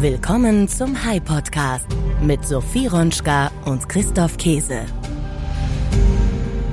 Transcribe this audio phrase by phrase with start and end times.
[0.00, 1.86] Willkommen zum High Podcast
[2.22, 4.86] mit Sophie Ronschka und Christoph Käse.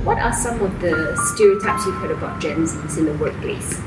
[0.02, 3.78] What are some of the stereotypes you've heard about Gen Zs in the workplace?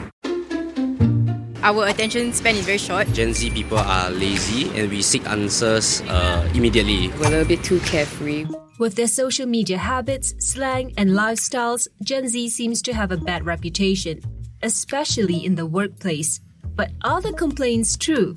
[1.64, 3.12] Our attention span is very short.
[3.16, 7.10] Gen Z people are lazy and we seek answers uh, immediately.
[7.20, 8.46] We're a little bit too carefree.
[8.78, 13.48] With their social media habits, slang, and lifestyles, Gen Z seems to have a bad
[13.48, 14.22] reputation,
[14.62, 16.40] especially in the workplace.
[16.76, 18.36] But are the complaints true?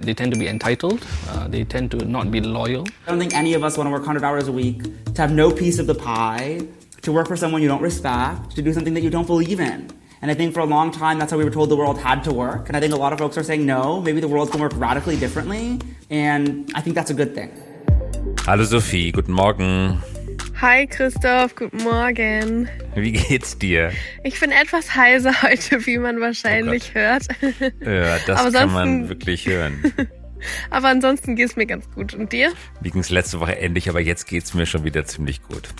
[0.00, 1.06] They tend to be entitled.
[1.28, 2.86] Uh, they tend to not be loyal.
[3.06, 4.82] I don't think any of us want to work 100 hours a week,
[5.14, 6.62] to have no piece of the pie,
[7.02, 9.90] to work for someone you don't respect, to do something that you don't believe in.
[10.22, 12.24] And I think for a long time, that's how we were told the world had
[12.24, 12.68] to work.
[12.68, 14.72] And I think a lot of folks are saying, no, maybe the world can work
[14.76, 15.78] radically differently.
[16.08, 17.52] And I think that's a good thing.
[18.40, 20.00] Hallo Sophie, guten Morgen.
[20.60, 22.68] Hi Christoph, guten Morgen.
[22.94, 23.92] Wie geht's dir?
[24.24, 27.28] Ich bin etwas heiser heute, wie man wahrscheinlich Oh hört.
[27.80, 29.82] Ja, das Aber kann man wirklich hören.
[30.70, 32.12] Aber ansonsten geht's mir ganz gut.
[32.12, 32.52] Und dir?
[32.82, 35.70] Mir ging's letzte Woche ähnlich, aber jetzt geht's mir schon wieder ziemlich gut.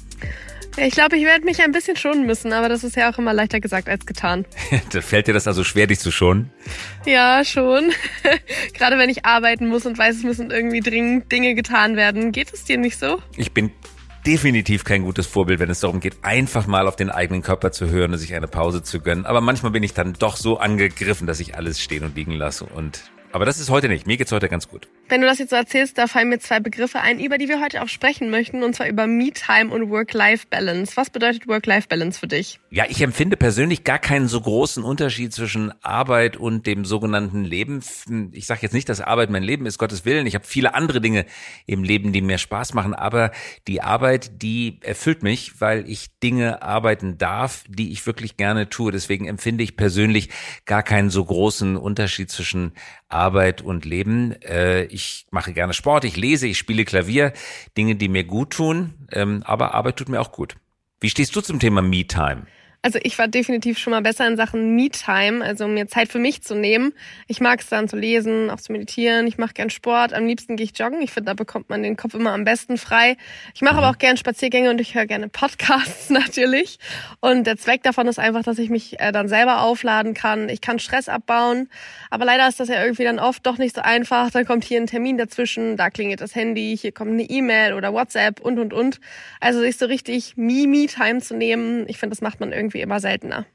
[0.78, 3.18] Ja, ich glaube, ich werde mich ein bisschen schonen müssen, aber das ist ja auch
[3.18, 4.46] immer leichter gesagt als getan.
[5.00, 6.50] Fällt dir das also schwer, dich zu schonen?
[7.04, 7.92] Ja, schon.
[8.74, 12.32] Gerade wenn ich arbeiten muss und weiß, es müssen irgendwie dringend Dinge getan werden.
[12.32, 13.20] Geht es dir nicht so?
[13.36, 13.72] Ich bin
[14.26, 17.88] definitiv kein gutes Vorbild, wenn es darum geht, einfach mal auf den eigenen Körper zu
[17.88, 19.26] hören und sich eine Pause zu gönnen.
[19.26, 22.64] Aber manchmal bin ich dann doch so angegriffen, dass ich alles stehen und liegen lasse.
[22.64, 24.06] Und aber das ist heute nicht.
[24.06, 24.88] Mir geht's heute ganz gut.
[25.08, 27.60] Wenn du das jetzt so erzählst, da fallen mir zwei Begriffe ein, über die wir
[27.60, 30.96] heute auch sprechen möchten, und zwar über Me-Time und Work-Life-Balance.
[30.96, 32.60] Was bedeutet Work-Life-Balance für dich?
[32.70, 37.82] Ja, ich empfinde persönlich gar keinen so großen Unterschied zwischen Arbeit und dem sogenannten Leben.
[38.32, 40.26] Ich sage jetzt nicht, dass Arbeit mein Leben ist, Gottes Willen.
[40.26, 41.26] Ich habe viele andere Dinge
[41.66, 43.32] im Leben, die mir Spaß machen, aber
[43.66, 48.92] die Arbeit, die erfüllt mich, weil ich Dinge arbeiten darf, die ich wirklich gerne tue.
[48.92, 50.30] Deswegen empfinde ich persönlich
[50.66, 52.72] gar keinen so großen Unterschied zwischen
[53.10, 54.32] Arbeit und Leben.
[54.42, 57.32] Äh, ich mache gerne Sport, ich lese, ich spiele Klavier,
[57.76, 60.56] Dinge, die mir gut tun, ähm, aber Arbeit tut mir auch gut.
[61.00, 62.46] Wie stehst du zum Thema Me-Time?
[62.82, 66.42] Also ich war definitiv schon mal besser in Sachen Me-Time, also mir Zeit für mich
[66.42, 66.94] zu nehmen.
[67.28, 69.26] Ich mag es dann zu lesen, auch zu meditieren.
[69.26, 70.14] Ich mache gern Sport.
[70.14, 71.02] Am liebsten gehe ich joggen.
[71.02, 73.18] Ich finde, da bekommt man den Kopf immer am besten frei.
[73.54, 76.78] Ich mache aber auch gern Spaziergänge und ich höre gerne Podcasts natürlich.
[77.20, 80.48] Und der Zweck davon ist einfach, dass ich mich äh, dann selber aufladen kann.
[80.48, 81.68] Ich kann Stress abbauen.
[82.08, 84.30] Aber leider ist das ja irgendwie dann oft doch nicht so einfach.
[84.30, 87.92] Dann kommt hier ein Termin dazwischen, da klingelt das Handy, hier kommt eine E-Mail oder
[87.92, 89.00] WhatsApp und und und.
[89.38, 93.46] Also sich so richtig Me-Me-Time zu nehmen, ich finde, das macht man irgendwie immer seltener.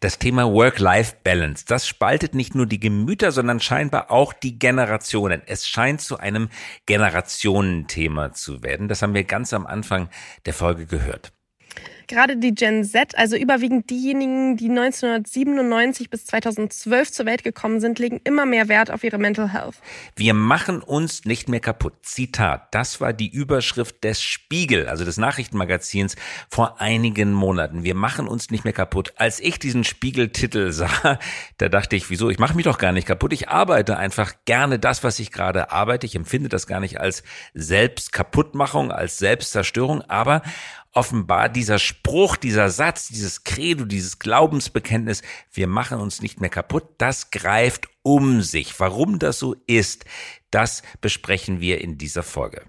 [0.00, 5.42] Das Thema Work-Life-Balance, das spaltet nicht nur die Gemüter, sondern scheinbar auch die Generationen.
[5.46, 6.50] Es scheint zu einem
[6.86, 8.88] Generationenthema zu werden.
[8.88, 10.10] Das haben wir ganz am Anfang
[10.44, 11.33] der Folge gehört.
[12.06, 17.98] Gerade die Gen Z, also überwiegend diejenigen, die 1997 bis 2012 zur Welt gekommen sind,
[17.98, 19.76] legen immer mehr Wert auf ihre Mental Health.
[20.16, 21.94] Wir machen uns nicht mehr kaputt.
[22.02, 22.74] Zitat.
[22.74, 26.16] Das war die Überschrift des Spiegel, also des Nachrichtenmagazins
[26.48, 27.84] vor einigen Monaten.
[27.84, 29.14] Wir machen uns nicht mehr kaputt.
[29.16, 31.18] Als ich diesen Spiegeltitel sah,
[31.58, 32.30] da dachte ich, wieso?
[32.30, 33.32] Ich mache mich doch gar nicht kaputt.
[33.32, 36.06] Ich arbeite einfach gerne das, was ich gerade arbeite.
[36.06, 37.22] Ich empfinde das gar nicht als
[37.54, 40.42] Selbstkaputtmachung, als Selbstzerstörung, aber
[40.94, 45.22] offenbar dieser Spruch, dieser Satz, dieses Credo, dieses Glaubensbekenntnis,
[45.52, 48.78] wir machen uns nicht mehr kaputt, das greift um sich.
[48.78, 50.04] Warum das so ist,
[50.50, 52.62] das besprechen wir in dieser Folge.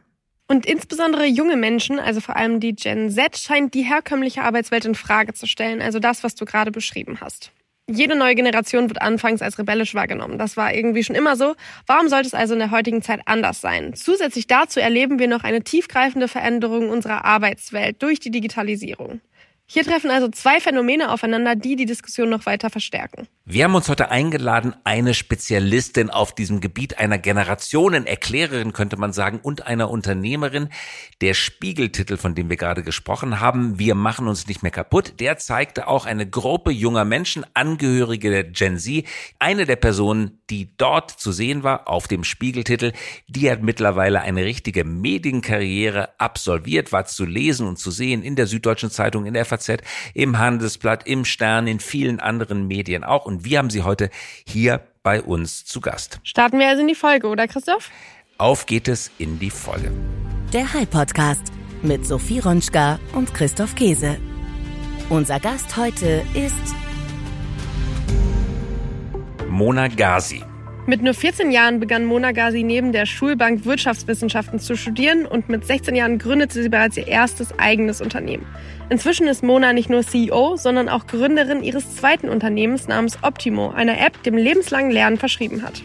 [0.48, 4.94] Und insbesondere junge Menschen, also vor allem die Gen Z, scheint die herkömmliche Arbeitswelt in
[4.96, 7.52] Frage zu stellen, also das, was du gerade beschrieben hast.
[7.88, 10.40] Jede neue Generation wird anfangs als rebellisch wahrgenommen.
[10.40, 11.54] Das war irgendwie schon immer so.
[11.86, 13.94] Warum sollte es also in der heutigen Zeit anders sein?
[13.94, 19.22] Zusätzlich dazu erleben wir noch eine tiefgreifende Veränderung unserer Arbeitswelt durch die Digitalisierung.
[19.68, 23.28] Hier treffen also zwei Phänomene aufeinander, die die Diskussion noch weiter verstärken.
[23.46, 29.40] Wir haben uns heute eingeladen, eine Spezialistin auf diesem Gebiet, einer Generationenerklärerin könnte man sagen,
[29.42, 30.70] und einer Unternehmerin.
[31.22, 35.38] Der Spiegeltitel, von dem wir gerade gesprochen haben, Wir machen uns nicht mehr kaputt, der
[35.38, 39.06] zeigte auch eine Gruppe junger Menschen, Angehörige der Gen Z.
[39.40, 42.94] Eine der Personen, die dort zu sehen war, auf dem Spiegeltitel,
[43.28, 48.48] die hat mittlerweile eine richtige Medienkarriere absolviert, war zu lesen und zu sehen in der
[48.48, 49.78] Süddeutschen Zeitung, in der FAZ,
[50.14, 53.26] im Handelsblatt, im Stern, in vielen anderen Medien auch.
[53.26, 54.10] Und wir haben sie heute
[54.48, 56.20] hier bei uns zu Gast.
[56.24, 57.92] Starten wir also in die Folge, oder Christoph?
[58.38, 59.92] Auf geht es in die Folge.
[60.52, 61.44] Der High Podcast
[61.82, 64.18] mit Sophie Ronschka und Christoph Käse.
[65.10, 66.76] Unser Gast heute ist
[69.48, 70.44] Mona Ghazi.
[70.88, 75.66] Mit nur 14 Jahren begann Mona Ghazi neben der Schulbank Wirtschaftswissenschaften zu studieren und mit
[75.66, 78.46] 16 Jahren gründete sie bereits ihr erstes eigenes Unternehmen.
[78.92, 84.00] Inzwischen ist Mona nicht nur CEO, sondern auch Gründerin ihres zweiten Unternehmens namens Optimo, einer
[84.00, 85.82] App, dem lebenslangen Lernen verschrieben hat.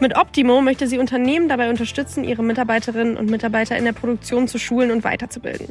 [0.00, 4.56] Mit Optimo möchte sie Unternehmen dabei unterstützen, ihre Mitarbeiterinnen und Mitarbeiter in der Produktion zu
[4.58, 5.66] schulen und weiterzubilden.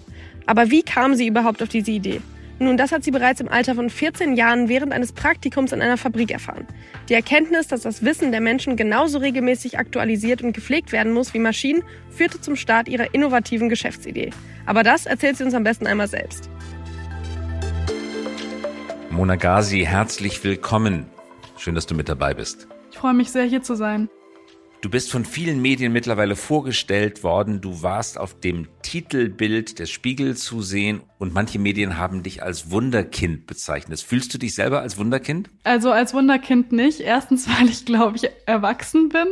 [0.46, 2.22] Aber wie kam sie überhaupt auf diese Idee?
[2.62, 5.96] Nun, das hat sie bereits im Alter von 14 Jahren während eines Praktikums in einer
[5.96, 6.68] Fabrik erfahren.
[7.08, 11.40] Die Erkenntnis, dass das Wissen der Menschen genauso regelmäßig aktualisiert und gepflegt werden muss wie
[11.40, 14.32] Maschinen, führte zum Start ihrer innovativen Geschäftsidee.
[14.66, 16.50] Aber das erzählt sie uns am besten einmal selbst.
[19.10, 21.06] Mona Gazi, herzlich willkommen.
[21.58, 22.68] Schön, dass du mit dabei bist.
[22.92, 24.10] Ich freue mich sehr, hier zu sein.
[24.82, 27.60] Du bist von vielen Medien mittlerweile vorgestellt worden.
[27.60, 32.72] Du warst auf dem Titelbild des Spiegel zu sehen und manche Medien haben dich als
[32.72, 34.00] Wunderkind bezeichnet.
[34.00, 35.50] Fühlst du dich selber als Wunderkind?
[35.66, 37.02] Also als Wunderkind nicht.
[37.02, 39.28] Erstens, weil ich glaube ich erwachsen bin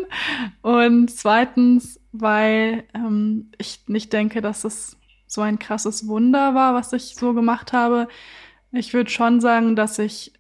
[0.63, 4.97] und zweitens, weil ähm, ich nicht denke, dass es
[5.27, 8.09] so ein krasses Wunder war, was ich so gemacht habe.
[8.73, 10.33] Ich würde schon sagen, dass ich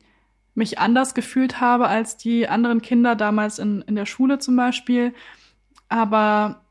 [0.57, 5.13] mich anders gefühlt habe als die anderen Kinder damals in, in der Schule zum Beispiel.
[5.87, 6.61] Aber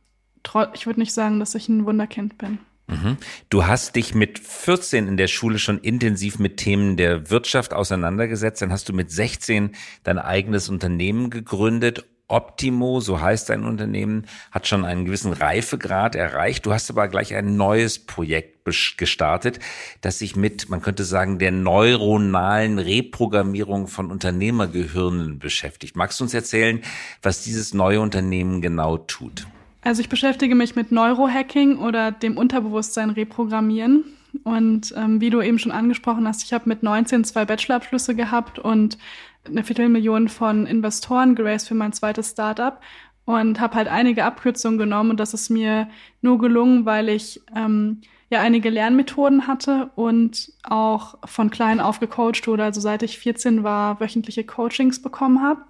[0.75, 2.59] ich würde nicht sagen, dass ich ein Wunderkind bin.
[2.89, 3.17] Mhm.
[3.49, 8.63] Du hast dich mit 14 in der Schule schon intensiv mit Themen der Wirtschaft auseinandergesetzt.
[8.63, 9.75] Dann hast du mit 16
[10.05, 16.67] dein eigenes Unternehmen gegründet Optimo, so heißt dein Unternehmen, hat schon einen gewissen Reifegrad erreicht.
[16.67, 18.65] Du hast aber gleich ein neues Projekt
[18.97, 19.61] gestartet,
[20.01, 25.95] das sich mit, man könnte sagen, der neuronalen Reprogrammierung von Unternehmergehirnen beschäftigt.
[25.95, 26.81] Magst du uns erzählen,
[27.23, 29.47] was dieses neue Unternehmen genau tut?
[29.83, 34.05] Also ich beschäftige mich mit Neurohacking oder dem Unterbewusstsein reprogrammieren.
[34.43, 38.59] Und ähm, wie du eben schon angesprochen hast, ich habe mit 19 zwei Bachelorabschlüsse gehabt
[38.59, 38.99] und
[39.47, 42.81] eine Viertelmillion von Investoren geraced für mein zweites Startup
[43.25, 45.89] und habe halt einige Abkürzungen genommen und das ist mir
[46.23, 48.01] nur gelungen, weil ich ähm,
[48.31, 53.63] ja einige Lernmethoden hatte und auch von klein auf gecoacht wurde, also seit ich 14
[53.63, 55.63] war, wöchentliche Coachings bekommen habe.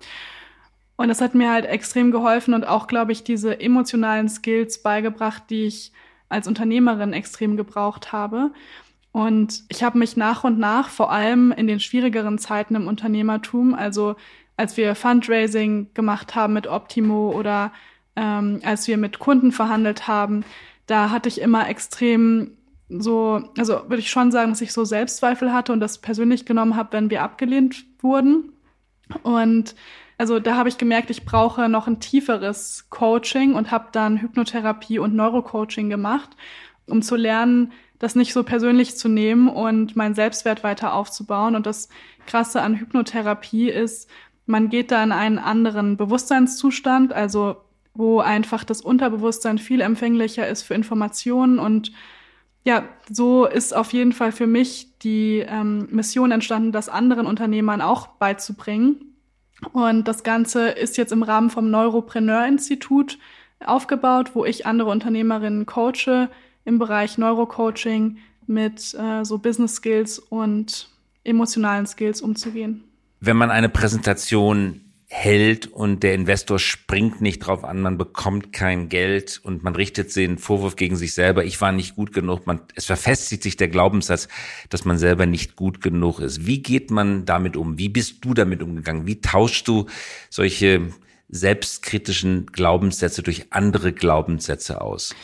[0.96, 5.44] Und das hat mir halt extrem geholfen und auch, glaube ich, diese emotionalen Skills beigebracht,
[5.50, 5.93] die ich
[6.29, 8.50] als Unternehmerin extrem gebraucht habe.
[9.17, 13.73] Und ich habe mich nach und nach, vor allem in den schwierigeren Zeiten im Unternehmertum,
[13.75, 14.15] also
[14.59, 17.73] als wir Fundraising gemacht haben mit Optimo oder
[18.15, 20.45] ähm, als wir mit Kunden verhandelt haben,
[20.85, 22.59] da hatte ich immer extrem
[22.91, 26.77] so, also würde ich schon sagen, dass ich so Selbstzweifel hatte und das persönlich genommen
[26.77, 28.53] habe, wenn wir abgelehnt wurden.
[29.23, 29.77] Und
[30.19, 34.99] also da habe ich gemerkt, ich brauche noch ein tieferes Coaching und habe dann Hypnotherapie
[34.99, 36.37] und Neurocoaching gemacht,
[36.87, 41.56] um zu lernen, das nicht so persönlich zu nehmen und meinen Selbstwert weiter aufzubauen.
[41.56, 41.88] Und das
[42.26, 44.08] Krasse an Hypnotherapie ist,
[44.46, 47.56] man geht da in einen anderen Bewusstseinszustand, also
[47.94, 51.93] wo einfach das Unterbewusstsein viel empfänglicher ist für Informationen und
[52.66, 57.81] ja, so ist auf jeden Fall für mich die ähm, Mission entstanden, das anderen Unternehmern
[57.81, 59.14] auch beizubringen.
[59.72, 63.20] Und das Ganze ist jetzt im Rahmen vom Neuropreneur-Institut
[63.64, 66.28] aufgebaut, wo ich andere Unternehmerinnen coache,
[66.67, 70.89] im Bereich Neurocoaching mit äh, so Business Skills und
[71.25, 72.85] emotionalen Skills umzugehen.
[73.21, 78.89] Wenn man eine Präsentation hält und der Investor springt nicht drauf an, man bekommt kein
[78.89, 82.61] Geld und man richtet den Vorwurf gegen sich selber, ich war nicht gut genug, man,
[82.75, 84.27] es verfestigt sich der Glaubenssatz,
[84.69, 86.47] dass man selber nicht gut genug ist.
[86.47, 87.79] Wie geht man damit um?
[87.79, 89.07] Wie bist du damit umgegangen?
[89.07, 89.87] Wie tauschst du
[90.29, 90.93] solche
[91.29, 95.15] selbstkritischen Glaubenssätze durch andere Glaubenssätze aus?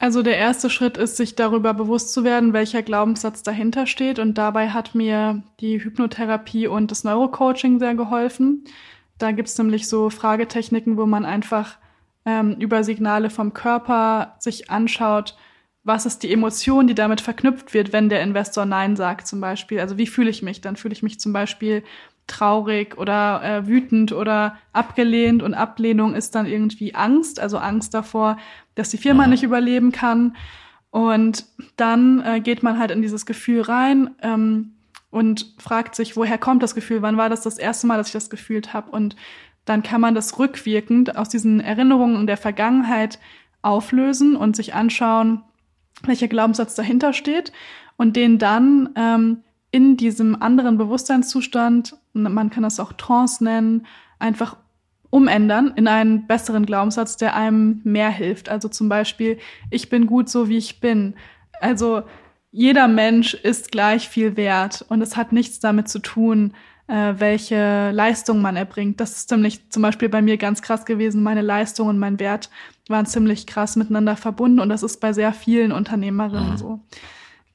[0.00, 4.18] Also der erste Schritt ist, sich darüber bewusst zu werden, welcher Glaubenssatz dahinter steht.
[4.18, 8.64] Und dabei hat mir die Hypnotherapie und das Neurocoaching sehr geholfen.
[9.18, 11.76] Da gibt's nämlich so Fragetechniken, wo man einfach
[12.24, 15.36] ähm, über Signale vom Körper sich anschaut,
[15.84, 19.80] was ist die Emotion, die damit verknüpft wird, wenn der Investor Nein sagt zum Beispiel.
[19.80, 20.62] Also wie fühle ich mich?
[20.62, 21.84] Dann fühle ich mich zum Beispiel
[22.30, 28.38] traurig oder äh, wütend oder abgelehnt und Ablehnung ist dann irgendwie Angst, also Angst davor,
[28.74, 30.36] dass die Firma nicht überleben kann.
[30.90, 31.46] Und
[31.76, 34.72] dann äh, geht man halt in dieses Gefühl rein ähm,
[35.10, 37.02] und fragt sich, woher kommt das Gefühl?
[37.02, 38.90] Wann war das das erste Mal, dass ich das gefühlt habe?
[38.90, 39.16] Und
[39.64, 43.18] dann kann man das rückwirkend aus diesen Erinnerungen der Vergangenheit
[43.62, 45.42] auflösen und sich anschauen,
[46.02, 47.52] welcher Glaubenssatz dahinter steht
[47.96, 53.86] und den dann ähm, in diesem anderen Bewusstseinszustand, man kann das auch Trance nennen,
[54.18, 54.56] einfach
[55.10, 58.48] umändern in einen besseren Glaubenssatz, der einem mehr hilft.
[58.48, 59.38] Also zum Beispiel,
[59.70, 61.14] ich bin gut so, wie ich bin.
[61.60, 62.02] Also
[62.52, 66.54] jeder Mensch ist gleich viel wert und es hat nichts damit zu tun,
[66.86, 69.00] äh, welche Leistung man erbringt.
[69.00, 71.22] Das ist ziemlich zum Beispiel bei mir ganz krass gewesen.
[71.22, 72.50] Meine Leistung und mein Wert
[72.88, 76.56] waren ziemlich krass miteinander verbunden und das ist bei sehr vielen Unternehmerinnen mhm.
[76.56, 76.80] so.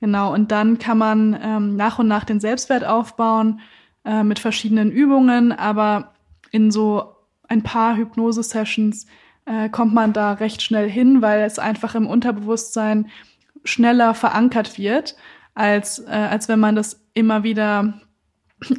[0.01, 3.61] Genau, und dann kann man ähm, nach und nach den Selbstwert aufbauen
[4.05, 6.13] äh, mit verschiedenen Übungen, aber
[6.51, 7.15] in so
[7.47, 9.05] ein paar Hypnose-Sessions
[9.45, 13.09] äh, kommt man da recht schnell hin, weil es einfach im Unterbewusstsein
[13.63, 15.15] schneller verankert wird,
[15.53, 18.01] als, äh, als wenn man das immer wieder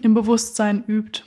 [0.03, 1.23] im Bewusstsein übt.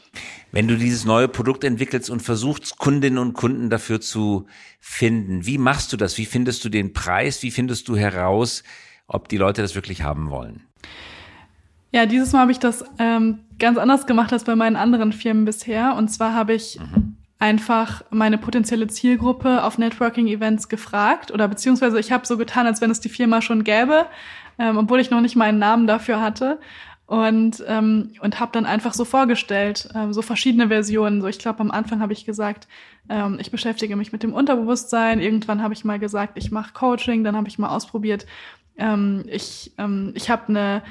[0.52, 4.48] Wenn du dieses neue Produkt entwickelst und versuchst, Kundinnen und Kunden dafür zu
[4.80, 6.18] finden, wie machst du das?
[6.18, 7.44] Wie findest du den Preis?
[7.44, 8.64] Wie findest du heraus,
[9.08, 10.64] ob die Leute das wirklich haben wollen?
[11.92, 15.46] Ja, dieses Mal habe ich das ähm, ganz anders gemacht als bei meinen anderen Firmen
[15.46, 15.96] bisher.
[15.96, 17.18] Und zwar habe ich mhm.
[17.40, 22.92] einfach meine potenzielle Zielgruppe auf Networking-Events gefragt oder beziehungsweise ich habe so getan, als wenn
[22.92, 24.06] es die Firma schon gäbe,
[24.60, 26.60] ähm, obwohl ich noch nicht meinen Namen dafür hatte
[27.10, 31.22] und ähm, und habe dann einfach so vorgestellt, ähm, so verschiedene Versionen.
[31.22, 32.68] So ich glaube am Anfang habe ich gesagt,
[33.10, 35.20] ähm, ich beschäftige mich mit dem Unterbewusstsein.
[35.20, 37.24] Irgendwann habe ich mal gesagt, ich mache Coaching.
[37.24, 38.28] Dann habe ich mal ausprobiert,
[38.78, 40.84] ähm, ich ähm, ich habe eine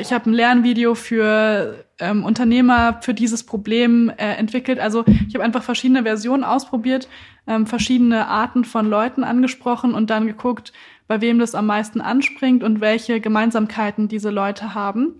[0.00, 4.78] ich habe ein Lernvideo für ähm, Unternehmer für dieses Problem äh, entwickelt.
[4.78, 7.08] Also ich habe einfach verschiedene Versionen ausprobiert,
[7.46, 10.72] ähm, verschiedene Arten von Leuten angesprochen und dann geguckt,
[11.08, 15.16] bei wem das am meisten anspringt und welche Gemeinsamkeiten diese Leute haben.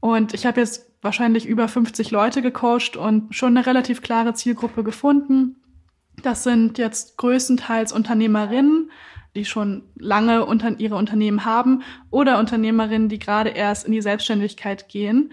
[0.00, 4.84] Und ich habe jetzt wahrscheinlich über 50 Leute gecoacht und schon eine relativ klare Zielgruppe
[4.84, 5.56] gefunden.
[6.22, 8.90] Das sind jetzt größtenteils Unternehmerinnen,
[9.36, 14.88] die schon lange unter ihre Unternehmen haben oder Unternehmerinnen, die gerade erst in die Selbstständigkeit
[14.88, 15.30] gehen.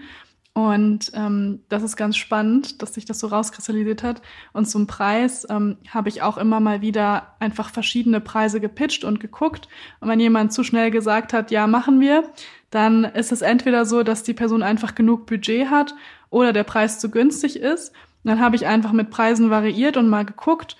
[0.56, 4.22] Und ähm, das ist ganz spannend, dass sich das so rauskristallisiert hat.
[4.52, 9.18] Und zum Preis ähm, habe ich auch immer mal wieder einfach verschiedene Preise gepitcht und
[9.18, 9.68] geguckt.
[9.98, 12.22] Und wenn jemand zu schnell gesagt hat, ja, machen wir,
[12.70, 15.92] dann ist es entweder so, dass die Person einfach genug Budget hat
[16.30, 17.92] oder der Preis zu günstig ist.
[18.22, 20.76] Dann habe ich einfach mit Preisen variiert und mal geguckt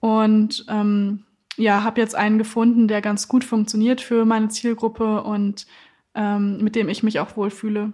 [0.00, 1.24] und ähm,
[1.56, 5.66] ja, habe jetzt einen gefunden, der ganz gut funktioniert für meine Zielgruppe und
[6.14, 7.92] ähm, mit dem ich mich auch wohlfühle.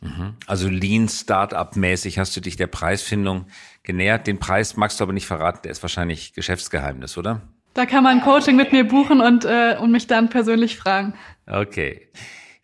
[0.00, 0.34] Mhm.
[0.46, 3.46] Also Lean Startup mäßig hast du dich der Preisfindung
[3.82, 4.26] genähert.
[4.26, 7.42] Den Preis magst du aber nicht verraten, der ist wahrscheinlich Geschäftsgeheimnis, oder?
[7.74, 11.14] Da kann man Coaching mit mir buchen und, äh, und mich dann persönlich fragen.
[11.46, 12.08] Okay.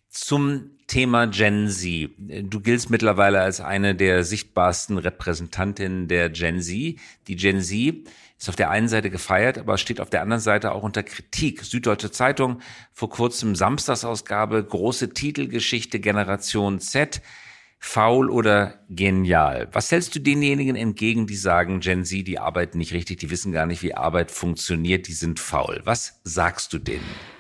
[0.08, 2.10] Zum Thema Gen Z.
[2.18, 7.00] Du giltst mittlerweile als eine der sichtbarsten Repräsentantinnen der Gen Z.
[7.26, 8.06] Die Gen Z
[8.38, 11.64] ist auf der einen Seite gefeiert, aber steht auf der anderen Seite auch unter Kritik.
[11.64, 12.60] Süddeutsche Zeitung,
[12.92, 17.22] vor kurzem Samstagsausgabe, große Titelgeschichte Generation Z,
[17.80, 19.66] faul oder genial.
[19.72, 23.50] Was hältst du denjenigen entgegen, die sagen, Gen Z, die arbeiten nicht richtig, die wissen
[23.50, 25.80] gar nicht, wie Arbeit funktioniert, die sind faul?
[25.82, 27.33] Was sagst du denen?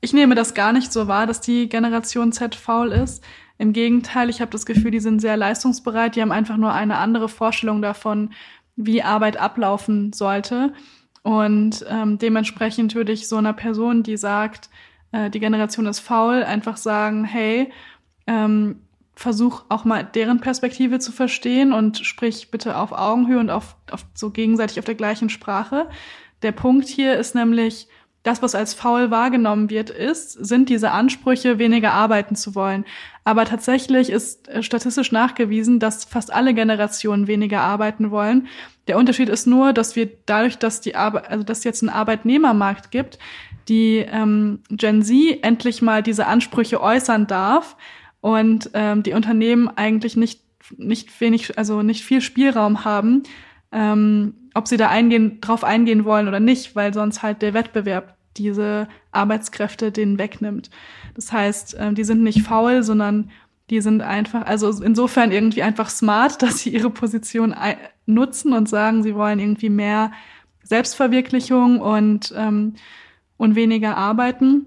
[0.00, 3.24] Ich nehme das gar nicht so wahr, dass die Generation Z faul ist.
[3.58, 6.98] Im Gegenteil, ich habe das Gefühl, die sind sehr leistungsbereit, die haben einfach nur eine
[6.98, 8.30] andere Vorstellung davon,
[8.76, 10.72] wie Arbeit ablaufen sollte.
[11.22, 14.70] Und ähm, dementsprechend würde ich so einer Person, die sagt,
[15.10, 17.72] äh, die Generation ist faul, einfach sagen, hey,
[18.28, 18.82] ähm,
[19.16, 24.06] versuch auch mal deren Perspektive zu verstehen und sprich bitte auf Augenhöhe und auf, auf
[24.14, 25.88] so gegenseitig auf der gleichen Sprache.
[26.42, 27.88] Der Punkt hier ist nämlich,
[28.22, 32.84] das, was als faul wahrgenommen wird, ist, sind diese Ansprüche, weniger arbeiten zu wollen.
[33.24, 38.48] Aber tatsächlich ist äh, statistisch nachgewiesen, dass fast alle Generationen weniger arbeiten wollen.
[38.86, 41.90] Der Unterschied ist nur, dass wir dadurch, dass die Arbeit, also dass es jetzt einen
[41.90, 43.18] Arbeitnehmermarkt gibt,
[43.68, 47.76] die ähm, Gen Z endlich mal diese Ansprüche äußern darf
[48.20, 50.42] und ähm, die Unternehmen eigentlich nicht
[50.76, 53.22] nicht wenig, also nicht viel Spielraum haben,
[53.72, 58.16] ähm, ob sie da eingehen, drauf eingehen wollen oder nicht, weil sonst halt der Wettbewerb
[58.36, 60.70] diese Arbeitskräfte denen wegnimmt.
[61.14, 63.30] Das heißt, äh, die sind nicht faul, sondern
[63.70, 67.54] die sind einfach, also insofern irgendwie einfach smart, dass sie ihre Position
[68.06, 70.12] nutzen und sagen, sie wollen irgendwie mehr
[70.62, 72.74] Selbstverwirklichung und, ähm,
[73.36, 74.66] und weniger arbeiten.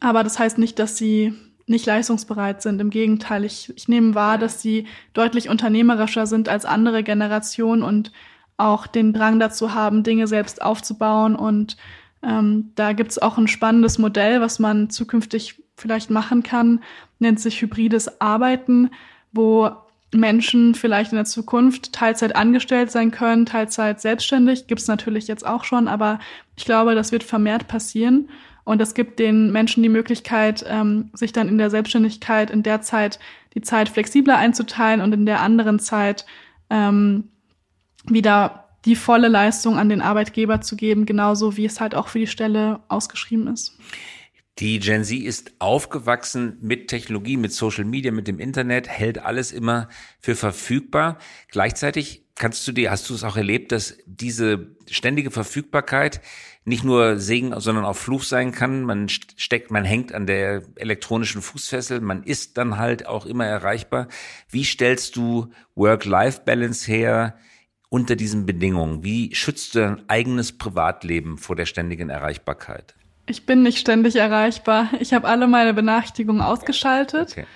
[0.00, 1.34] Aber das heißt nicht, dass sie
[1.68, 2.80] nicht leistungsbereit sind.
[2.80, 8.12] Im Gegenteil, ich, ich nehme wahr, dass sie deutlich unternehmerischer sind als andere Generationen und
[8.56, 11.76] auch den Drang dazu haben, Dinge selbst aufzubauen und
[12.22, 16.80] ähm, da gibt es auch ein spannendes Modell, was man zukünftig vielleicht machen kann,
[17.18, 18.90] nennt sich hybrides Arbeiten,
[19.32, 19.70] wo
[20.12, 25.46] Menschen vielleicht in der Zukunft Teilzeit angestellt sein können, Teilzeit selbstständig, gibt es natürlich jetzt
[25.46, 26.18] auch schon, aber
[26.56, 28.28] ich glaube, das wird vermehrt passieren.
[28.68, 32.82] Und es gibt den Menschen die Möglichkeit, ähm, sich dann in der Selbstständigkeit in der
[32.82, 33.18] Zeit
[33.54, 36.26] die Zeit flexibler einzuteilen und in der anderen Zeit
[36.68, 37.30] ähm,
[38.04, 42.18] wieder die volle Leistung an den Arbeitgeber zu geben, genauso wie es halt auch für
[42.18, 43.78] die Stelle ausgeschrieben ist.
[44.58, 49.50] Die Gen Z ist aufgewachsen mit Technologie, mit Social Media, mit dem Internet, hält alles
[49.50, 49.88] immer
[50.20, 51.16] für verfügbar.
[51.50, 56.20] Gleichzeitig kannst du dir, hast du es auch erlebt, dass diese ständige Verfügbarkeit
[56.64, 58.82] nicht nur Segen, sondern auch Fluch sein kann.
[58.82, 64.08] Man steckt, man hängt an der elektronischen Fußfessel, man ist dann halt auch immer erreichbar.
[64.50, 67.38] Wie stellst du Work-Life-Balance her?
[67.90, 69.02] unter diesen Bedingungen?
[69.02, 72.94] Wie schützt du dein eigenes Privatleben vor der ständigen Erreichbarkeit?
[73.26, 74.88] Ich bin nicht ständig erreichbar.
[75.00, 77.32] Ich habe alle meine Benachrichtigungen ausgeschaltet.
[77.32, 77.46] Okay.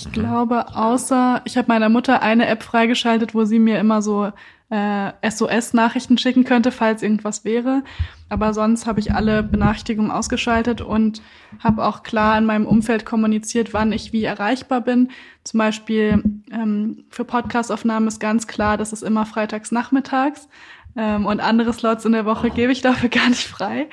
[0.00, 0.12] Ich mhm.
[0.12, 4.32] glaube, außer ich habe meiner Mutter eine App freigeschaltet, wo sie mir immer so
[4.70, 7.82] äh, SOS-Nachrichten schicken könnte, falls irgendwas wäre.
[8.30, 11.20] Aber sonst habe ich alle Benachrichtigungen ausgeschaltet und
[11.62, 15.10] habe auch klar in meinem Umfeld kommuniziert, wann ich wie erreichbar bin.
[15.44, 20.48] Zum Beispiel ähm, für Podcastaufnahmen ist ganz klar, das ist immer freitags nachmittags.
[20.96, 23.88] Ähm, und andere Slots in der Woche gebe ich dafür gar nicht frei.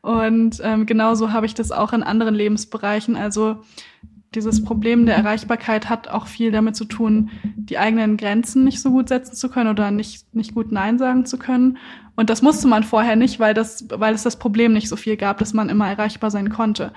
[0.00, 3.16] Und ähm, genauso habe ich das auch in anderen Lebensbereichen.
[3.16, 3.58] Also
[4.34, 8.90] dieses Problem der Erreichbarkeit hat auch viel damit zu tun, die eigenen Grenzen nicht so
[8.90, 11.78] gut setzen zu können oder nicht, nicht gut Nein sagen zu können.
[12.14, 15.16] Und das musste man vorher nicht, weil das, weil es das Problem nicht so viel
[15.16, 16.92] gab, dass man immer erreichbar sein konnte.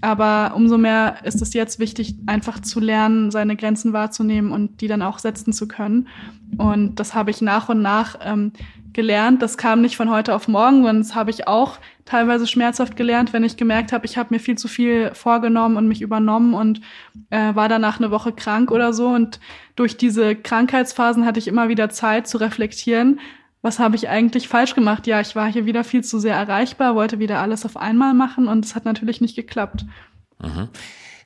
[0.00, 4.88] Aber umso mehr ist es jetzt wichtig, einfach zu lernen, seine Grenzen wahrzunehmen und die
[4.88, 6.08] dann auch setzen zu können.
[6.58, 8.52] Und das habe ich nach und nach ähm,
[8.96, 9.42] gelernt.
[9.42, 13.32] Das kam nicht von heute auf morgen, sondern das habe ich auch teilweise schmerzhaft gelernt,
[13.32, 16.80] wenn ich gemerkt habe, ich habe mir viel zu viel vorgenommen und mich übernommen und
[17.30, 19.08] äh, war danach eine Woche krank oder so.
[19.08, 19.38] Und
[19.76, 23.20] durch diese Krankheitsphasen hatte ich immer wieder Zeit zu reflektieren,
[23.62, 25.06] was habe ich eigentlich falsch gemacht?
[25.06, 28.48] Ja, ich war hier wieder viel zu sehr erreichbar, wollte wieder alles auf einmal machen
[28.48, 29.84] und es hat natürlich nicht geklappt.
[30.40, 30.68] Mhm.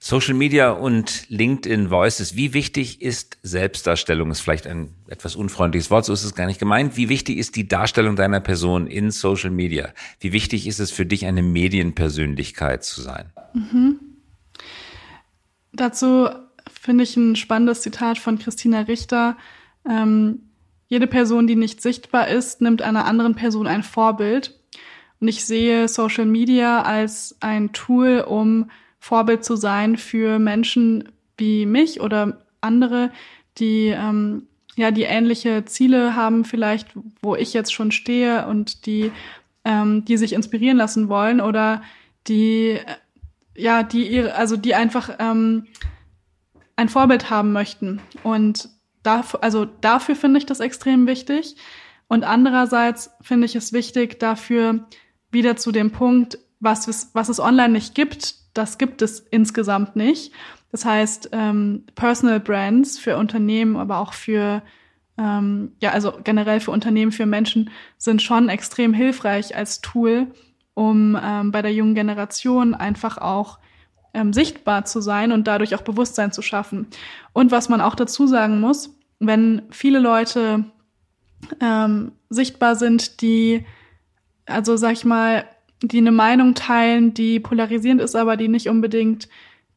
[0.02, 4.30] Social Media und LinkedIn Voices, wie wichtig ist Selbstdarstellung?
[4.30, 6.96] Ist vielleicht ein etwas unfreundliches Wort, so ist es gar nicht gemeint.
[6.96, 9.90] Wie wichtig ist die Darstellung deiner Person in Social Media?
[10.18, 13.26] Wie wichtig ist es für dich, eine Medienpersönlichkeit zu sein?
[13.52, 14.00] Mhm.
[15.74, 16.30] Dazu
[16.72, 19.36] finde ich ein spannendes Zitat von Christina Richter.
[19.86, 20.40] Ähm,
[20.88, 24.58] jede Person, die nicht sichtbar ist, nimmt einer anderen Person ein Vorbild.
[25.20, 31.66] Und ich sehe Social Media als ein Tool, um Vorbild zu sein für Menschen wie
[31.66, 33.10] mich oder andere,
[33.58, 36.88] die ähm, ja die ähnliche Ziele haben, vielleicht
[37.22, 39.10] wo ich jetzt schon stehe und die
[39.64, 41.82] ähm, die sich inspirieren lassen wollen oder
[42.28, 42.84] die äh,
[43.56, 45.66] ja die ihre also die einfach ähm,
[46.76, 48.00] ein Vorbild haben möchten.
[48.22, 48.68] Und
[49.02, 51.56] dafür also dafür finde ich das extrem wichtig.
[52.06, 54.86] Und andererseits finde ich es wichtig dafür
[55.30, 59.96] wieder zu dem Punkt was es was es online nicht gibt das gibt es insgesamt
[59.96, 60.32] nicht.
[60.72, 64.62] Das heißt, ähm, Personal Brands für Unternehmen, aber auch für,
[65.18, 70.28] ähm, ja, also generell für Unternehmen, für Menschen sind schon extrem hilfreich als Tool,
[70.74, 73.58] um ähm, bei der jungen Generation einfach auch
[74.14, 76.86] ähm, sichtbar zu sein und dadurch auch Bewusstsein zu schaffen.
[77.32, 80.64] Und was man auch dazu sagen muss, wenn viele Leute
[81.60, 83.64] ähm, sichtbar sind, die,
[84.46, 85.44] also sag ich mal,
[85.82, 89.28] die eine Meinung teilen, die polarisierend ist, aber die nicht unbedingt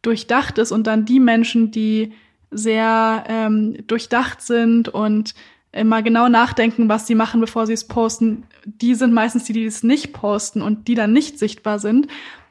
[0.02, 2.14] durchdacht ist und dann die Menschen, die
[2.52, 5.34] sehr ähm, durchdacht sind und
[5.72, 9.66] immer genau nachdenken, was sie machen, bevor sie es posten, die sind meistens die, die
[9.66, 12.08] es nicht posten und die dann nicht sichtbar sind,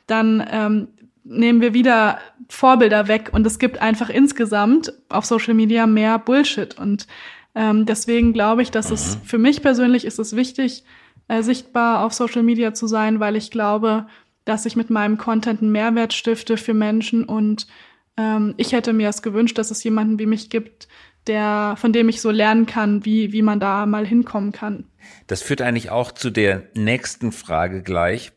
[0.06, 0.88] dann ähm,
[1.24, 6.76] nehmen wir wieder Vorbilder weg und es gibt einfach insgesamt auf Social Media mehr Bullshit
[6.78, 7.06] und
[7.54, 9.20] ähm, deswegen glaube ich, dass es mhm.
[9.24, 10.84] für mich persönlich ist es wichtig,
[11.28, 14.06] äh, sichtbar auf Social Media zu sein, weil ich glaube,
[14.44, 17.66] dass ich mit meinem Content einen Mehrwert stifte für Menschen und
[18.16, 20.88] ähm, ich hätte mir es gewünscht, dass es jemanden wie mich gibt,
[21.26, 24.85] der, von dem ich so lernen kann, wie, wie man da mal hinkommen kann.
[25.26, 28.32] Das führt eigentlich auch zu der nächsten Frage gleich.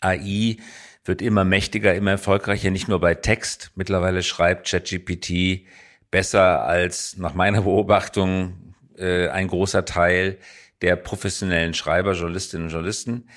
[0.00, 0.56] AI
[1.04, 3.70] wird immer mächtiger, immer erfolgreicher, nicht nur bei Text.
[3.74, 5.66] Mittlerweile schreibt ChatGPT
[6.10, 10.38] besser als nach meiner Beobachtung äh, ein großer Teil
[10.82, 13.28] der professionellen Schreiber, Journalistinnen und Journalisten.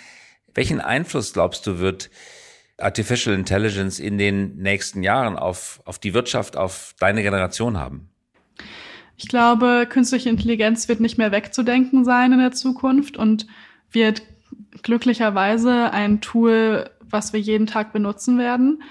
[0.54, 2.10] Welchen Einfluss glaubst du wird
[2.78, 8.10] Artificial Intelligence in den nächsten Jahren auf, auf die Wirtschaft, auf deine Generation haben?
[9.16, 13.48] Ich glaube, künstliche Intelligenz wird nicht mehr wegzudenken sein in der Zukunft und
[13.92, 14.24] wird
[14.82, 18.82] glücklicherweise ein Tool, was wir jeden Tag benutzen werden.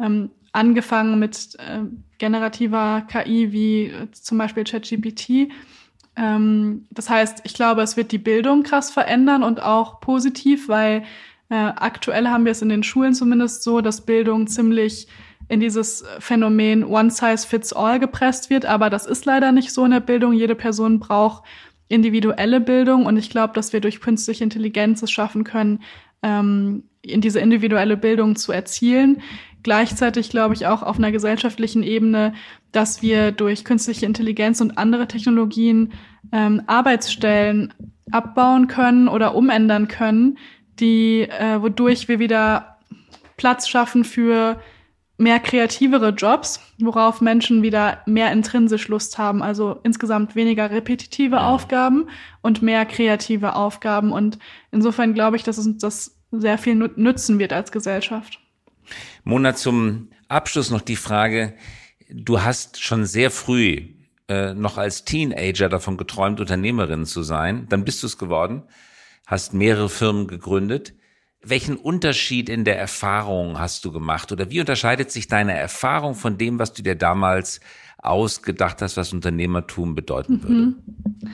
[0.00, 1.80] Ähm, angefangen mit äh,
[2.18, 5.50] generativer KI wie äh, zum Beispiel ChatGPT
[6.16, 11.04] ähm, das heißt, ich glaube, es wird die Bildung krass verändern und auch positiv, weil
[11.48, 15.08] äh, aktuell haben wir es in den Schulen zumindest so, dass Bildung ziemlich
[15.48, 18.64] in dieses Phänomen One Size Fits All gepresst wird.
[18.64, 20.32] Aber das ist leider nicht so in der Bildung.
[20.32, 21.44] Jede Person braucht
[21.88, 25.82] individuelle Bildung und ich glaube, dass wir durch künstliche Intelligenz es schaffen können,
[26.22, 29.20] ähm, in diese individuelle Bildung zu erzielen.
[29.62, 32.34] Gleichzeitig glaube ich auch auf einer gesellschaftlichen Ebene,
[32.72, 35.92] dass wir durch künstliche Intelligenz und andere Technologien
[36.32, 37.72] ähm, Arbeitsstellen
[38.10, 40.38] abbauen können oder umändern können,
[40.80, 42.78] die, äh, wodurch wir wieder
[43.36, 44.60] Platz schaffen für
[45.18, 49.42] mehr kreativere Jobs, worauf Menschen wieder mehr intrinsisch Lust haben.
[49.42, 51.40] Also insgesamt weniger repetitive.
[51.40, 52.08] Aufgaben
[52.40, 54.12] und mehr kreative Aufgaben.
[54.12, 54.38] Und
[54.72, 58.41] insofern glaube ich, dass es uns das sehr viel nützen wird als Gesellschaft.
[59.24, 61.54] Mona, zum Abschluss noch die Frage,
[62.10, 63.94] du hast schon sehr früh
[64.28, 67.66] äh, noch als Teenager davon geträumt, Unternehmerin zu sein.
[67.68, 68.62] Dann bist du es geworden,
[69.26, 70.94] hast mehrere Firmen gegründet.
[71.44, 76.38] Welchen Unterschied in der Erfahrung hast du gemacht oder wie unterscheidet sich deine Erfahrung von
[76.38, 77.60] dem, was du dir damals
[77.98, 81.30] ausgedacht hast, was Unternehmertum bedeuten mhm.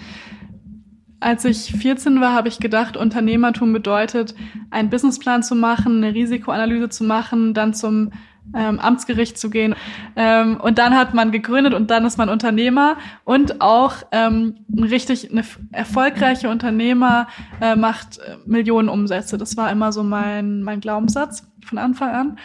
[1.21, 4.35] Als ich 14 war, habe ich gedacht, Unternehmertum bedeutet,
[4.71, 8.13] einen Businessplan zu machen, eine Risikoanalyse zu machen, dann zum
[8.55, 9.75] ähm, Amtsgericht zu gehen.
[10.17, 15.31] Ähm, und dann hat man gegründet und dann ist man Unternehmer und auch ähm, richtig
[15.31, 17.29] eine erfolgreiche Unternehmer
[17.61, 19.39] äh, macht äh, Millionen Umsätze.
[19.39, 22.39] Das war immer so mein, mein Glaubenssatz von Anfang an.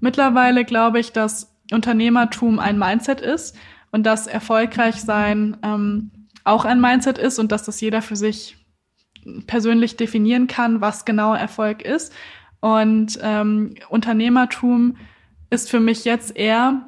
[0.00, 3.56] Mittlerweile glaube ich, dass Unternehmertum ein Mindset ist
[3.92, 6.10] und dass erfolgreich sein ähm,
[6.50, 8.56] auch ein Mindset ist und dass das jeder für sich
[9.46, 12.12] persönlich definieren kann, was genau Erfolg ist.
[12.60, 14.96] Und ähm, Unternehmertum
[15.50, 16.86] ist für mich jetzt eher,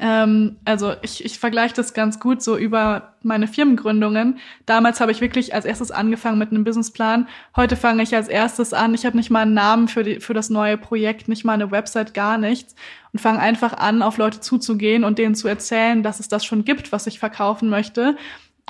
[0.00, 4.38] ähm, also ich, ich vergleiche das ganz gut so über meine Firmengründungen.
[4.66, 7.28] Damals habe ich wirklich als erstes angefangen mit einem Businessplan.
[7.56, 8.94] Heute fange ich als erstes an.
[8.94, 11.70] Ich habe nicht mal einen Namen für, die, für das neue Projekt, nicht mal eine
[11.70, 12.74] Website, gar nichts.
[13.12, 16.64] Und fange einfach an, auf Leute zuzugehen und denen zu erzählen, dass es das schon
[16.64, 18.16] gibt, was ich verkaufen möchte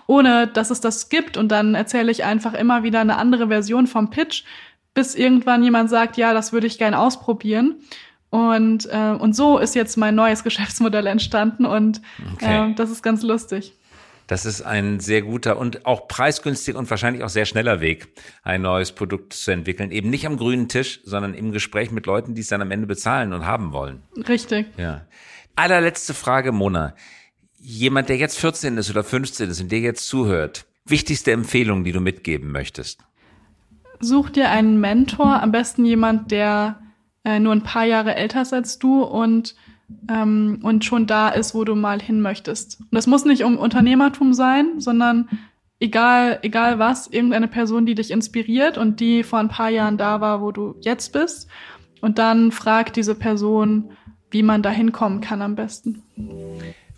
[0.08, 1.36] ohne dass es das gibt.
[1.36, 4.42] Und dann erzähle ich einfach immer wieder eine andere Version vom Pitch,
[4.94, 7.76] bis irgendwann jemand sagt, ja, das würde ich gern ausprobieren.
[8.30, 12.02] Und, äh, und so ist jetzt mein neues Geschäftsmodell entstanden und
[12.34, 12.70] okay.
[12.70, 13.74] äh, das ist ganz lustig.
[14.26, 18.08] Das ist ein sehr guter und auch preisgünstig und wahrscheinlich auch sehr schneller Weg,
[18.42, 19.90] ein neues Produkt zu entwickeln.
[19.90, 22.86] Eben nicht am grünen Tisch, sondern im Gespräch mit Leuten, die es dann am Ende
[22.86, 24.02] bezahlen und haben wollen.
[24.28, 24.66] Richtig.
[24.76, 25.06] Ja.
[25.56, 26.94] Allerletzte Frage, Mona.
[27.60, 31.92] Jemand, der jetzt 14 ist oder 15 ist und dir jetzt zuhört, wichtigste Empfehlung, die
[31.92, 33.00] du mitgeben möchtest?
[34.00, 36.80] Such dir einen Mentor, am besten jemand, der
[37.24, 39.56] äh, nur ein paar Jahre älter ist als du und,
[40.08, 42.80] ähm, und schon da ist, wo du mal hin möchtest.
[42.80, 45.28] Und das muss nicht um Unternehmertum sein, sondern
[45.80, 50.20] egal, egal was, irgendeine Person, die dich inspiriert und die vor ein paar Jahren da
[50.20, 51.48] war, wo du jetzt bist.
[52.00, 53.90] Und dann frag diese Person,
[54.30, 56.02] wie man da hinkommen kann am besten.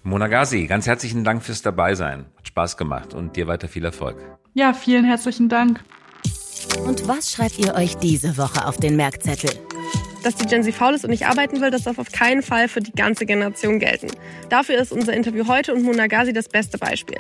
[0.03, 2.27] Monagasi, ganz herzlichen Dank fürs Dabeisein.
[2.39, 4.17] Hat Spaß gemacht und dir weiter viel Erfolg.
[4.55, 5.81] Ja, vielen herzlichen Dank.
[6.87, 9.51] Und was schreibt ihr euch diese Woche auf den Merkzettel?
[10.23, 12.69] Dass die Gen Z faul ist und nicht arbeiten will, das darf auf keinen Fall
[12.69, 14.09] für die ganze Generation gelten.
[14.49, 17.19] Dafür ist unser Interview heute und Monagasi das beste Beispiel.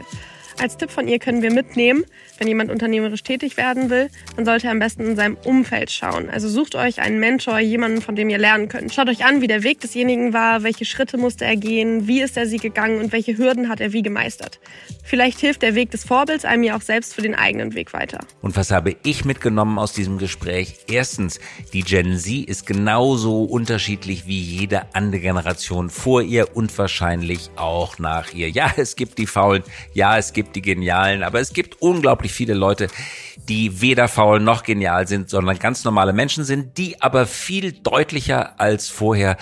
[0.60, 2.04] Als Tipp von ihr können wir mitnehmen,
[2.36, 6.28] wenn jemand unternehmerisch tätig werden will, dann sollte er am besten in seinem Umfeld schauen.
[6.28, 8.92] Also sucht euch einen Mentor, jemanden, von dem ihr lernen könnt.
[8.92, 12.36] Schaut euch an, wie der Weg desjenigen war, welche Schritte musste er gehen, wie ist
[12.36, 14.60] er sie gegangen und welche Hürden hat er wie gemeistert.
[15.02, 18.18] Vielleicht hilft der Weg des Vorbilds einem ja auch selbst für den eigenen Weg weiter.
[18.42, 20.76] Und was habe ich mitgenommen aus diesem Gespräch?
[20.90, 21.40] Erstens,
[21.72, 27.98] die Gen Z ist genauso unterschiedlich wie jede andere Generation vor ihr und wahrscheinlich auch
[27.98, 28.50] nach ihr.
[28.50, 29.62] Ja, es gibt die Faulen,
[29.94, 32.88] ja, es gibt die Genialen, aber es gibt unglaublich viele Leute,
[33.48, 38.60] die weder faul noch genial sind, sondern ganz normale Menschen sind, die aber viel deutlicher
[38.60, 39.36] als vorher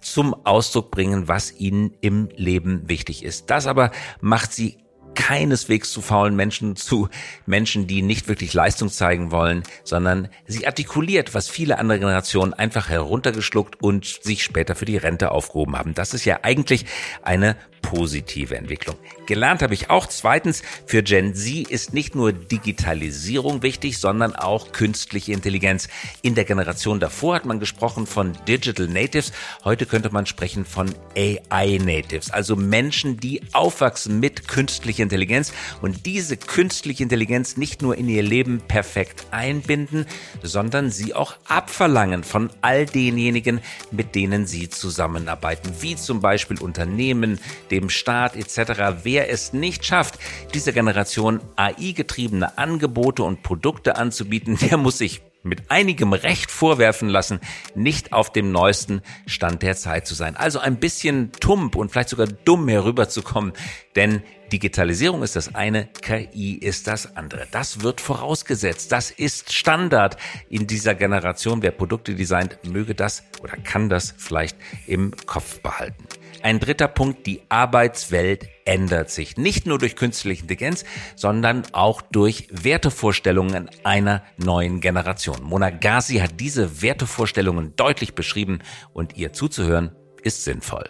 [0.00, 3.50] zum Ausdruck bringen, was ihnen im Leben wichtig ist.
[3.50, 4.78] Das aber macht sie
[5.14, 7.08] keineswegs zu faulen Menschen, zu
[7.46, 12.88] Menschen, die nicht wirklich Leistung zeigen wollen, sondern sie artikuliert, was viele andere Generationen einfach
[12.88, 15.94] heruntergeschluckt und sich später für die Rente aufgehoben haben.
[15.94, 16.86] Das ist ja eigentlich
[17.22, 18.96] eine positive Entwicklung.
[19.26, 24.72] Gelernt habe ich auch zweitens, für Gen Z ist nicht nur Digitalisierung wichtig, sondern auch
[24.72, 25.88] künstliche Intelligenz.
[26.22, 29.32] In der Generation davor hat man gesprochen von Digital Natives,
[29.64, 36.06] heute könnte man sprechen von AI Natives, also Menschen, die aufwachsen mit künstlicher Intelligenz und
[36.06, 40.06] diese künstliche Intelligenz nicht nur in ihr Leben perfekt einbinden,
[40.42, 47.38] sondern sie auch abverlangen von all denjenigen, mit denen sie zusammenarbeiten, wie zum Beispiel Unternehmen,
[47.74, 49.02] dem Staat etc.
[49.02, 50.18] Wer es nicht schafft,
[50.54, 57.38] dieser Generation AI-getriebene Angebote und Produkte anzubieten, der muss sich mit einigem Recht vorwerfen lassen,
[57.74, 60.36] nicht auf dem neuesten Stand der Zeit zu sein.
[60.36, 63.52] Also ein bisschen tump und vielleicht sogar dumm herüberzukommen,
[63.94, 67.46] denn Digitalisierung ist das eine, KI ist das andere.
[67.50, 68.92] Das wird vorausgesetzt.
[68.92, 70.16] Das ist Standard
[70.48, 71.62] in dieser Generation.
[71.62, 74.56] Wer Produkte designt, möge das oder kann das vielleicht
[74.86, 76.03] im Kopf behalten.
[76.44, 79.38] Ein dritter Punkt, die Arbeitswelt ändert sich.
[79.38, 80.84] Nicht nur durch künstliche Intelligenz,
[81.16, 85.42] sondern auch durch Wertevorstellungen einer neuen Generation.
[85.42, 88.58] Mona Gazi hat diese Wertevorstellungen deutlich beschrieben
[88.92, 90.84] und ihr zuzuhören ist sinnvoll.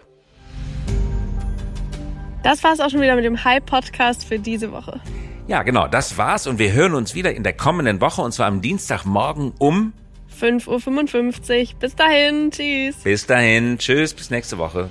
[2.42, 5.00] Das war's auch schon wieder mit dem Hype-Podcast für diese Woche.
[5.46, 8.48] Ja, genau, das war's und wir hören uns wieder in der kommenden Woche und zwar
[8.48, 9.92] am Dienstagmorgen um
[10.36, 11.78] 5.55 Uhr.
[11.78, 12.96] Bis dahin, tschüss.
[13.04, 14.90] Bis dahin, tschüss, bis nächste Woche.